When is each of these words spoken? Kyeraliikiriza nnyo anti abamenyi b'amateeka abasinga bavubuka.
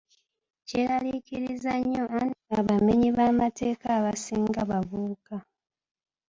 Kyeraliikiriza 0.67 1.71
nnyo 1.79 2.03
anti 2.19 2.45
abamenyi 2.59 3.09
b'amateeka 3.17 3.87
abasinga 3.97 4.61
bavubuka. 4.69 5.35